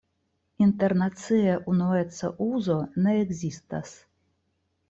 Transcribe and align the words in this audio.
Internacie 0.65 1.57
unueca 1.75 2.33
uzo 2.47 2.79
ne 3.05 3.15
ekzistas. 3.27 3.97